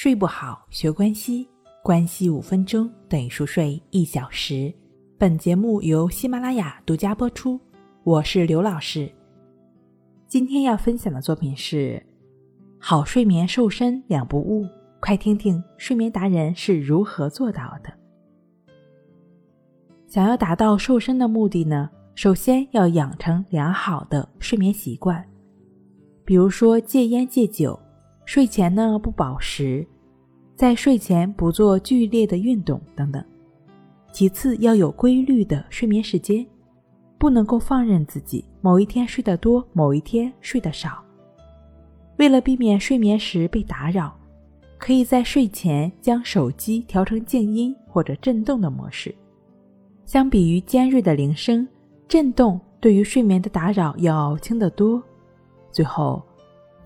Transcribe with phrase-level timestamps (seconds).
[0.00, 1.48] 睡不好，学关西，
[1.82, 4.72] 关系五分钟等于熟睡一小时。
[5.18, 7.58] 本节目由喜马拉雅独家播出，
[8.04, 9.10] 我是刘老师。
[10.28, 12.00] 今天要分享的作品是
[12.78, 14.62] 《好睡眠瘦身两不误》，
[15.00, 17.92] 快听听睡眠达人是如何做到的。
[20.06, 25.28] 想要达到瘦身的目的呢，首先要养成良好的睡眠习惯，
[26.24, 27.76] 比如说戒烟戒酒。
[28.28, 29.86] 睡前呢不饱食，
[30.54, 33.24] 在睡前不做剧烈的运动等等。
[34.12, 36.46] 其次要有规律的睡眠时间，
[37.16, 41.02] 不能够放任自己某一天睡得多，某一天睡得少。
[42.18, 44.14] 为了避免睡眠时被打扰，
[44.76, 49.14] 可以在睡前将手机调成静音或者震动的模式。
[50.04, 51.66] 相比于尖锐的铃声，
[52.06, 55.02] 震动对于睡眠的打扰要轻得多。
[55.72, 56.22] 最后。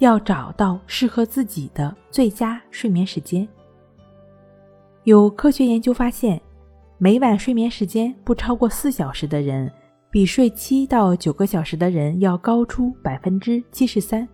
[0.03, 3.47] 要找到适合自己的最佳睡眠时间。
[5.05, 6.41] 有科学研究发现，
[6.99, 9.71] 每晚睡眠时间不超过四小时的人，
[10.11, 14.29] 比睡七到九个小时的人要高出百分之七十三。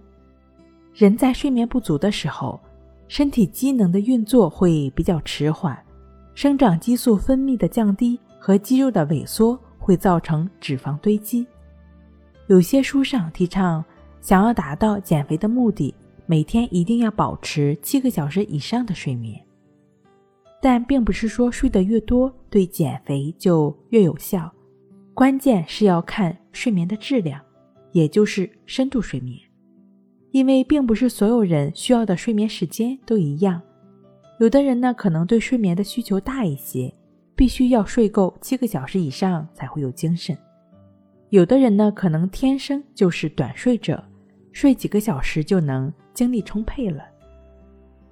[0.95, 2.59] 人在睡眠不足的时候，
[3.06, 5.78] 身体机能的运作会比较迟缓，
[6.34, 11.47] 生长激素分泌的降低和肌肉的萎缩会造成脂肪堆积。
[12.47, 13.84] 有些书上提倡。
[14.21, 15.95] 想要达到减肥的目的，
[16.27, 19.41] 每天一定要保持七个小时以上的睡眠。
[20.61, 24.53] 但并不是说睡得越多对减肥就越有效，
[25.15, 27.41] 关键是要看睡眠的质量，
[27.93, 29.39] 也就是深度睡眠。
[30.33, 33.63] 因为并不是所有人需要的睡眠时间都一样，
[34.41, 36.93] 有的人呢可能对睡眠的需求大一些，
[37.37, 40.37] 必须要睡够七个小时以上才会有精神。
[41.31, 44.03] 有的人呢，可能天生就是短睡者，
[44.51, 47.05] 睡几个小时就能精力充沛了。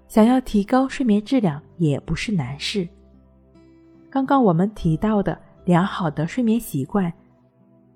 [0.07, 2.87] 想要提高睡眠质量也不是难事。
[4.11, 7.13] 刚刚我们提到的良好的睡眠习惯，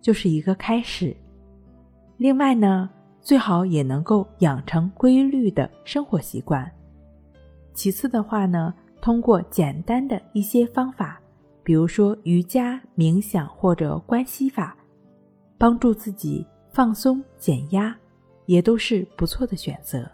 [0.00, 1.14] 就是一个开始。
[2.16, 2.88] 另外呢，
[3.20, 6.70] 最好也能够养成规律的生活习惯。
[7.75, 11.20] 其次的话呢，通过简单的一些方法，
[11.62, 14.75] 比如说瑜伽、冥想或者关系法。
[15.60, 17.94] 帮助自己放松减压，
[18.47, 20.10] 也都是不错的选择。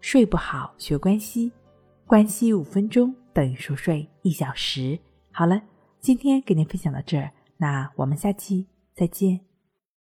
[0.00, 1.52] 睡不好学关西，
[2.08, 4.98] 关西五分钟等于熟睡一小时。
[5.30, 5.62] 好了，
[6.00, 8.66] 今天给您分享到这儿，那我们下期
[8.96, 9.49] 再见。